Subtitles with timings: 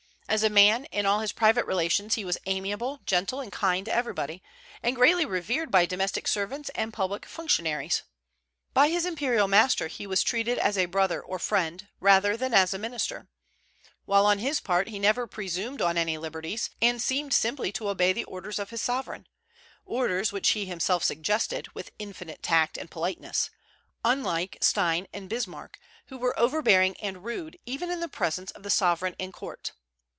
[0.29, 3.93] As a man, in all his private relations he was amiable, gentle, and kind to
[3.93, 4.41] everybody,
[4.81, 8.03] and greatly revered by domestic servants and public functionaries.
[8.73, 12.73] By his imperial master he was treated as a brother or friend, rather than as
[12.73, 13.27] a minister;
[14.05, 18.13] while on his part he never presumed on any liberties, and seemed simply to obey
[18.13, 19.27] the orders of his sovereign,
[19.85, 23.49] orders which he himself suggested, with infinite tact and politeness;
[24.05, 28.69] unlike Stein and Bismarck, who were overbearing and rude even in the presence of the
[28.69, 29.73] sovereign and court.